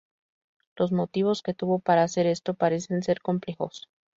[0.77, 3.87] Los motivos que tuvo para hacer esto parecen ser complejos.